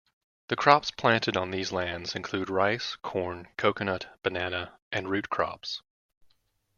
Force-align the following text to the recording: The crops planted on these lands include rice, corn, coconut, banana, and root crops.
The 0.47 0.55
crops 0.55 0.89
planted 0.89 1.37
on 1.37 1.51
these 1.51 1.71
lands 1.71 2.15
include 2.15 2.49
rice, 2.49 2.95
corn, 3.03 3.49
coconut, 3.55 4.07
banana, 4.23 4.79
and 4.91 5.07
root 5.07 5.29
crops. 5.29 5.83